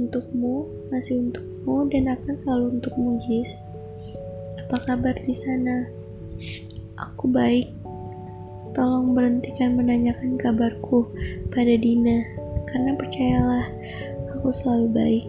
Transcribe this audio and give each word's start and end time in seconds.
untukmu, 0.00 0.64
masih 0.88 1.20
untukmu, 1.20 1.84
dan 1.92 2.08
akan 2.08 2.34
selalu 2.36 2.80
untukmu, 2.80 3.20
Gis. 3.20 3.52
Apa 4.64 4.80
kabar 4.88 5.12
di 5.20 5.34
sana? 5.36 5.84
Aku 6.96 7.28
baik. 7.28 7.68
Tolong 8.72 9.12
berhentikan 9.12 9.76
menanyakan 9.76 10.40
kabarku 10.40 11.04
pada 11.52 11.74
Dina, 11.76 12.24
karena 12.70 12.96
percayalah, 12.96 13.66
aku 14.32 14.48
selalu 14.48 14.86
baik. 14.94 15.24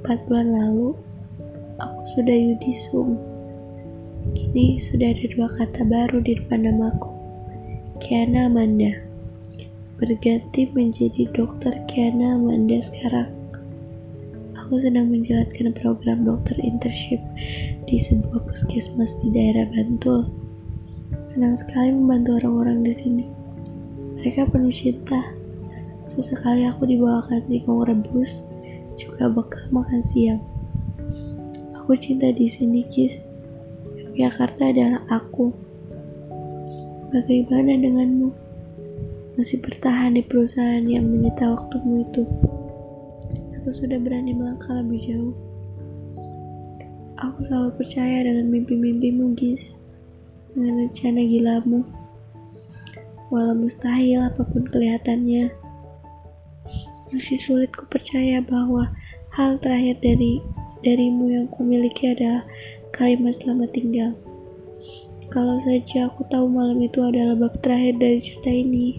Empat 0.00 0.18
bulan 0.30 0.48
lalu, 0.48 0.94
aku 1.76 2.00
sudah 2.16 2.36
yudisum. 2.36 3.18
Kini 4.32 4.78
sudah 4.78 5.10
ada 5.12 5.24
dua 5.32 5.48
kata 5.58 5.82
baru 5.88 6.22
di 6.22 6.38
depan 6.38 6.64
namaku. 6.64 7.10
Kiana 7.98 8.46
Amanda 8.46 8.94
berganti 9.98 10.70
menjadi 10.70 11.26
dokter 11.34 11.74
Kiana 11.90 12.38
Amanda 12.38 12.78
sekarang. 12.78 13.37
Aku 14.68 14.84
sedang 14.84 15.08
menjalankan 15.08 15.72
program 15.80 16.28
dokter 16.28 16.60
internship 16.60 17.24
di 17.88 17.96
sebuah 17.96 18.44
puskesmas 18.44 19.16
di 19.24 19.32
daerah 19.32 19.64
Bantul. 19.72 20.28
Senang 21.24 21.56
sekali 21.56 21.88
membantu 21.88 22.36
orang-orang 22.36 22.84
di 22.84 22.92
sini. 22.92 23.24
Mereka 24.20 24.52
penuh 24.52 24.68
cinta. 24.68 25.24
Sesekali 26.04 26.68
aku 26.68 26.84
dibawakan 26.84 27.40
singkong 27.48 27.88
rebus, 27.88 28.44
juga 29.00 29.32
bekal 29.32 29.72
makan 29.72 30.04
siang. 30.04 30.44
Aku 31.72 31.96
cinta 31.96 32.28
di 32.28 32.44
sini, 32.44 32.84
Kis. 32.92 33.24
Yogyakarta 33.96 34.68
adalah 34.68 35.00
aku. 35.08 35.48
Bagaimana 37.08 37.72
denganmu? 37.72 38.28
masih 39.40 39.64
bertahan 39.64 40.12
di 40.12 40.22
perusahaan 40.28 40.84
yang 40.84 41.08
menyita 41.08 41.56
waktumu 41.56 42.04
itu? 42.04 42.28
Atau 43.68 43.84
sudah 43.84 44.00
berani 44.00 44.32
melangkah 44.32 44.80
lebih 44.80 44.96
jauh? 45.04 45.36
Aku 47.20 47.44
selalu 47.44 47.76
percaya 47.76 48.24
dengan 48.24 48.48
mimpi-mimpimu, 48.48 49.36
Gis. 49.36 49.76
Dengan 50.56 50.88
rencana 50.88 51.20
gilamu. 51.20 51.84
Walau 53.28 53.52
mustahil 53.52 54.24
apa 54.24 54.40
pun 54.48 54.64
kelihatannya, 54.72 55.52
masih 57.12 57.36
sulit 57.36 57.68
ku 57.76 57.84
percaya 57.92 58.40
bahwa 58.40 58.88
hal 59.36 59.60
terakhir 59.60 60.00
dari 60.00 60.40
darimu 60.80 61.28
yang 61.28 61.44
kumiliki 61.52 62.16
adalah 62.16 62.48
kalimat 62.96 63.36
selamat 63.36 63.68
tinggal. 63.76 64.16
Kalau 65.28 65.60
saja 65.60 66.08
aku 66.08 66.24
tahu 66.32 66.48
malam 66.48 66.80
itu 66.80 67.04
adalah 67.04 67.36
bab 67.36 67.52
terakhir 67.60 68.00
dari 68.00 68.16
cerita 68.16 68.48
ini, 68.48 68.96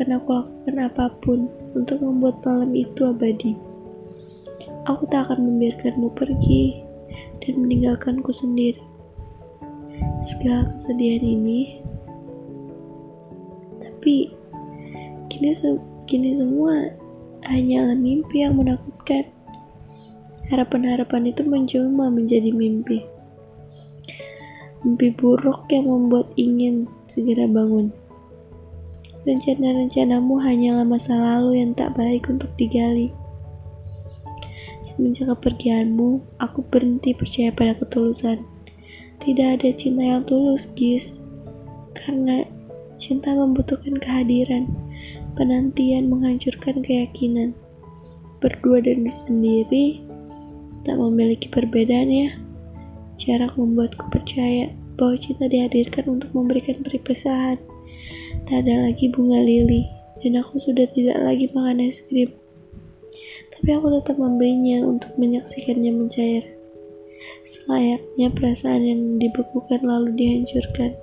akan 0.00 0.16
aku 0.16 0.32
lakukan 0.32 0.76
apa 0.80 1.12
pun 1.20 1.44
untuk 1.76 2.00
membuat 2.00 2.40
malam 2.40 2.72
itu 2.72 3.04
abadi. 3.04 3.52
Aku 4.88 5.04
tak 5.12 5.28
akan 5.28 5.44
membiarkanmu 5.44 6.16
pergi 6.16 6.80
dan 7.44 7.60
meninggalkanku 7.60 8.32
sendiri. 8.32 8.80
Segala 10.24 10.72
kesedihan 10.72 11.20
ini, 11.20 11.84
tapi 13.84 14.32
kini, 15.28 15.52
se 15.52 15.76
kini 16.08 16.32
semua 16.32 16.96
hanyalah 17.44 17.92
mimpi 17.92 18.40
yang 18.40 18.56
menakutkan. 18.56 19.28
Harapan-harapan 20.48 21.28
itu 21.28 21.44
menjelma 21.44 22.08
menjadi 22.08 22.48
mimpi. 22.56 23.04
Mimpi 24.80 25.12
buruk 25.12 25.68
yang 25.68 25.92
membuat 25.92 26.32
ingin 26.40 26.88
segera 27.04 27.44
bangun. 27.44 27.92
Rencana-rencanamu 29.20 30.40
hanyalah 30.40 30.88
masa 30.88 31.12
lalu 31.12 31.60
yang 31.60 31.76
tak 31.76 31.92
baik 31.92 32.24
untuk 32.32 32.48
digali. 32.56 33.12
Semenjak 34.88 35.28
kepergianmu, 35.36 36.24
aku 36.40 36.64
berhenti 36.72 37.12
percaya 37.12 37.52
pada 37.52 37.76
ketulusan. 37.76 38.40
Tidak 39.20 39.60
ada 39.60 39.68
cinta 39.76 40.00
yang 40.00 40.24
tulus, 40.24 40.64
Gis. 40.72 41.12
Karena 41.92 42.48
cinta 42.96 43.36
membutuhkan 43.36 44.00
kehadiran, 44.00 44.72
penantian 45.36 46.08
menghancurkan 46.08 46.80
keyakinan. 46.80 47.52
Berdua 48.40 48.80
dan 48.80 49.04
sendiri 49.04 50.00
tak 50.88 50.96
memiliki 50.96 51.52
perbedaan 51.52 52.08
ya. 52.08 52.30
Jarak 53.20 53.52
membuatku 53.60 54.08
percaya 54.08 54.72
bahwa 54.96 55.20
cinta 55.20 55.44
dihadirkan 55.44 56.08
untuk 56.08 56.32
memberikan 56.32 56.80
perpisahan. 56.80 57.60
Tak 58.48 58.64
ada 58.64 58.88
lagi 58.88 59.12
bunga 59.12 59.44
lili, 59.44 59.84
dan 60.24 60.40
aku 60.40 60.56
sudah 60.60 60.88
tidak 60.96 61.18
lagi 61.20 61.48
makan 61.52 61.84
es 61.84 62.00
krim. 62.08 62.32
Tapi 63.52 63.68
aku 63.76 63.92
tetap 64.00 64.16
memberinya 64.16 64.84
untuk 64.88 65.12
menyaksikannya 65.20 65.92
mencair. 65.92 66.44
Selayaknya 67.44 68.32
perasaan 68.32 68.82
yang 68.88 69.00
dibekukan 69.20 69.84
lalu 69.84 70.16
dihancurkan. 70.16 70.96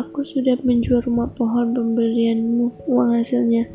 Aku 0.00 0.24
sudah 0.24 0.56
menjual 0.64 1.04
rumah 1.04 1.28
pohon 1.36 1.76
pemberianmu, 1.76 2.88
uang 2.88 3.10
hasilnya. 3.20 3.68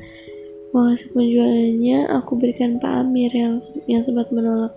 Uang 0.73 0.97
hasil 0.97 1.13
penjualannya 1.13 2.09
aku 2.09 2.33
berikan 2.41 2.81
Pak 2.81 3.05
Amir 3.05 3.29
yang, 3.29 3.61
yang 3.85 4.01
sempat 4.01 4.33
menolak. 4.33 4.73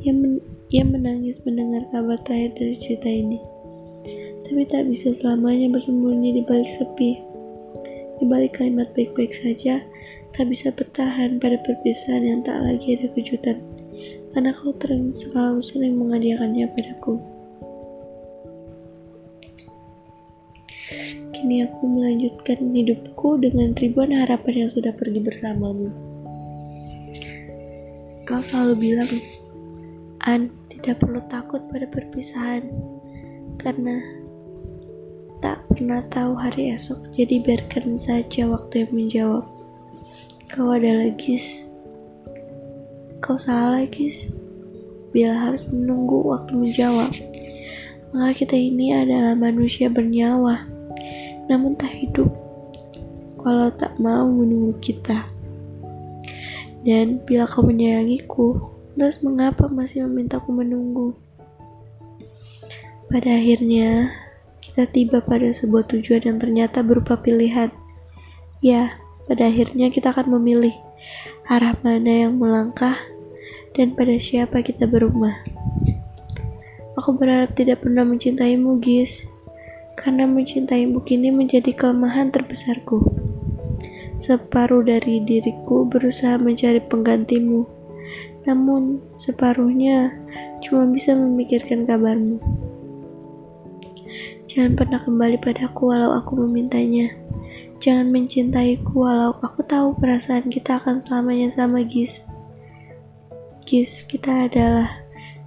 Ia, 0.00 0.16
men, 0.16 0.40
ia 0.72 0.84
menangis 0.88 1.36
mendengar 1.44 1.84
kabar 1.92 2.16
terakhir 2.24 2.56
dari 2.56 2.76
cerita 2.80 3.10
ini 3.12 3.59
tapi 4.50 4.66
tak 4.66 4.90
bisa 4.90 5.14
selamanya 5.14 5.70
bersembunyi 5.70 6.34
di 6.34 6.42
balik 6.42 6.66
sepi. 6.74 7.22
Di 8.18 8.26
balik 8.26 8.58
kalimat 8.58 8.90
baik-baik 8.98 9.30
saja, 9.30 9.78
tak 10.34 10.50
bisa 10.50 10.74
bertahan 10.74 11.38
pada 11.38 11.54
perpisahan 11.62 12.26
yang 12.26 12.42
tak 12.42 12.58
lagi 12.58 12.98
ada 12.98 13.14
kejutan, 13.14 13.62
karena 14.34 14.50
kau 14.58 14.74
terang 14.82 15.14
selalu 15.14 15.62
sering 15.62 15.94
menghadiahkannya 16.02 16.66
padaku. 16.66 17.22
Kini 21.30 21.62
aku 21.70 21.82
melanjutkan 21.86 22.74
hidupku 22.74 23.38
dengan 23.38 23.70
ribuan 23.78 24.10
harapan 24.10 24.66
yang 24.66 24.70
sudah 24.74 24.90
pergi 24.98 25.22
bersamamu. 25.22 25.94
Kau 28.26 28.42
selalu 28.42 28.74
bilang, 28.82 29.10
An, 30.26 30.50
tidak 30.74 30.98
perlu 30.98 31.22
takut 31.30 31.62
pada 31.70 31.86
perpisahan, 31.86 32.66
karena 33.62 34.19
pernah 35.80 36.04
tahu 36.12 36.36
hari 36.36 36.76
esok, 36.76 37.08
jadi 37.16 37.40
biarkan 37.40 37.96
saja 37.96 38.44
waktu 38.52 38.84
yang 38.84 38.92
menjawab. 38.92 39.48
Kau 40.52 40.76
adalah 40.76 41.08
Gis. 41.16 41.64
Kau 43.24 43.40
salah, 43.40 43.88
Gis. 43.88 44.28
Bila 45.16 45.32
harus 45.32 45.64
menunggu 45.72 46.20
waktu 46.20 46.52
menjawab, 46.52 47.16
maka 48.12 48.30
kita 48.36 48.60
ini 48.60 48.92
adalah 48.92 49.32
manusia 49.32 49.88
bernyawa, 49.88 50.68
namun 51.48 51.72
tak 51.80 51.96
hidup. 51.96 52.28
Kalau 53.40 53.72
tak 53.72 53.96
mau 53.96 54.28
menunggu 54.28 54.76
kita. 54.84 55.32
Dan 56.84 57.24
bila 57.24 57.48
kau 57.48 57.64
menyayangiku, 57.64 58.68
terus 59.00 59.24
mengapa 59.24 59.64
masih 59.72 60.04
memintaku 60.04 60.52
menunggu? 60.52 61.16
Pada 63.08 63.32
akhirnya, 63.32 64.12
kita 64.60 64.84
tiba 64.92 65.24
pada 65.24 65.50
sebuah 65.56 65.88
tujuan 65.88 66.22
yang 66.24 66.38
ternyata 66.38 66.84
berupa 66.84 67.16
pilihan. 67.16 67.72
Ya, 68.60 69.00
pada 69.24 69.48
akhirnya 69.48 69.88
kita 69.88 70.12
akan 70.12 70.36
memilih 70.36 70.76
arah 71.48 71.74
mana 71.80 72.28
yang 72.28 72.36
melangkah 72.36 72.94
dan 73.74 73.96
pada 73.96 74.14
siapa 74.20 74.60
kita 74.60 74.84
berumah. 74.84 75.40
Aku 77.00 77.16
berharap 77.16 77.56
tidak 77.56 77.80
pernah 77.80 78.04
mencintaimu, 78.04 78.76
Gis, 78.84 79.24
karena 79.96 80.28
mencintaimu 80.28 81.00
kini 81.08 81.32
menjadi 81.32 81.72
kelemahan 81.72 82.28
terbesarku. 82.28 83.00
Separuh 84.20 84.84
dari 84.84 85.24
diriku 85.24 85.88
berusaha 85.88 86.36
mencari 86.36 86.84
penggantimu, 86.84 87.64
namun 88.44 89.00
separuhnya 89.16 90.12
cuma 90.60 90.84
bisa 90.92 91.16
memikirkan 91.16 91.88
kabarmu. 91.88 92.59
Jangan 94.50 94.74
pernah 94.74 95.00
kembali 95.02 95.38
padaku 95.38 95.94
walau 95.94 96.16
aku 96.18 96.42
memintanya. 96.42 97.14
Jangan 97.80 98.12
mencintaiku 98.12 99.08
walau 99.08 99.32
aku 99.40 99.64
tahu 99.64 99.96
perasaan 99.96 100.52
kita 100.52 100.76
akan 100.82 101.00
selamanya 101.06 101.48
sama 101.54 101.80
Gis. 101.86 102.20
Gis, 103.64 104.02
kita 104.04 104.50
adalah 104.50 105.00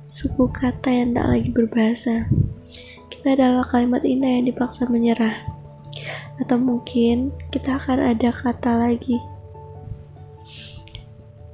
suku 0.08 0.48
kata 0.50 0.90
yang 0.90 1.12
tak 1.14 1.28
lagi 1.28 1.50
berbahasa. 1.52 2.26
Kita 3.12 3.36
adalah 3.36 3.68
kalimat 3.68 4.02
indah 4.02 4.40
yang 4.40 4.48
dipaksa 4.50 4.88
menyerah. 4.88 5.46
Atau 6.42 6.58
mungkin 6.58 7.30
kita 7.54 7.78
akan 7.78 8.02
ada 8.16 8.34
kata 8.34 8.72
lagi. 8.80 9.20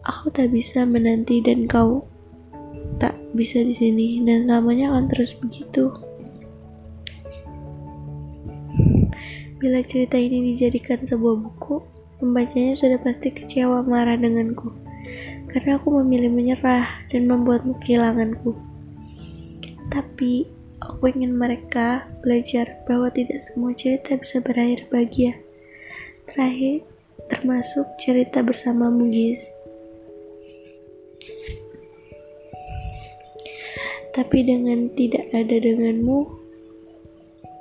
Aku 0.08 0.32
tak 0.32 0.56
bisa 0.56 0.88
menanti 0.88 1.44
dan 1.44 1.68
kau 1.68 2.08
tak 2.98 3.20
bisa 3.36 3.62
di 3.62 3.76
sini 3.76 4.24
dan 4.24 4.48
selamanya 4.48 4.96
akan 4.96 5.12
terus 5.12 5.36
begitu. 5.38 5.92
Bila 9.60 9.84
cerita 9.84 10.16
ini 10.16 10.54
dijadikan 10.56 11.04
sebuah 11.04 11.36
buku, 11.40 12.00
Membacanya 12.20 12.76
sudah 12.76 13.00
pasti 13.00 13.32
kecewa 13.32 13.80
marah 13.88 14.20
denganku. 14.20 14.76
Karena 15.48 15.80
aku 15.80 16.04
memilih 16.04 16.28
menyerah 16.28 17.08
dan 17.08 17.32
membuatmu 17.32 17.80
kehilanganku. 17.80 18.60
Tapi 19.88 20.44
aku 20.84 21.16
ingin 21.16 21.32
mereka 21.32 22.12
belajar 22.20 22.84
bahwa 22.84 23.08
tidak 23.16 23.40
semua 23.48 23.72
cerita 23.72 24.20
bisa 24.20 24.44
berakhir 24.44 24.84
bahagia. 24.92 25.40
Terakhir, 26.28 26.84
termasuk 27.32 27.88
cerita 28.04 28.44
bersamamu, 28.44 29.08
Gis. 29.08 29.40
Tapi 34.12 34.44
dengan 34.44 34.92
tidak 34.92 35.32
ada 35.32 35.56
denganmu, 35.56 36.39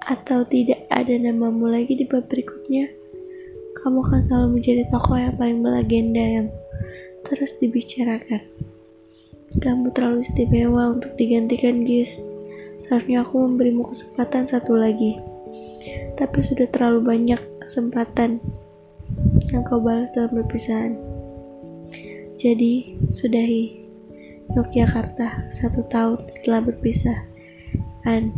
atau 0.09 0.41
tidak 0.49 0.89
ada 0.89 1.13
namamu 1.21 1.69
lagi 1.69 1.93
di 1.93 2.09
bab 2.09 2.25
berikutnya, 2.33 2.89
kamu 3.85 4.01
akan 4.09 4.21
selalu 4.25 4.49
menjadi 4.57 4.83
tokoh 4.89 5.21
yang 5.21 5.37
paling 5.37 5.61
melegenda 5.61 6.25
yang 6.25 6.49
terus 7.29 7.53
dibicarakan. 7.61 8.41
Kamu 9.61 9.93
terlalu 9.93 10.25
istimewa 10.25 10.97
untuk 10.97 11.13
digantikan, 11.21 11.85
Gis. 11.85 12.17
Seharusnya 12.85 13.25
aku 13.25 13.37
memberimu 13.37 13.93
kesempatan 13.93 14.49
satu 14.49 14.77
lagi. 14.77 15.21
Tapi 16.17 16.39
sudah 16.41 16.69
terlalu 16.73 17.05
banyak 17.05 17.41
kesempatan 17.61 18.41
yang 19.53 19.63
kau 19.69 19.81
balas 19.81 20.09
dalam 20.17 20.33
perpisahan. 20.33 20.97
Jadi, 22.39 22.97
sudahi 23.13 23.89
Yogyakarta 24.57 25.53
satu 25.53 25.85
tahun 25.93 26.25
setelah 26.33 26.65
berpisah. 26.65 27.19
And 28.09 28.33